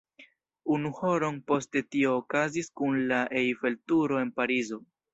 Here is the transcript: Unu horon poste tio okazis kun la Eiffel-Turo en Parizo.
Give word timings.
Unu 0.75 0.91
horon 0.99 1.37
poste 1.51 1.85
tio 1.97 2.15
okazis 2.23 2.73
kun 2.81 3.01
la 3.15 3.23
Eiffel-Turo 3.45 4.23
en 4.27 4.37
Parizo. 4.41 4.87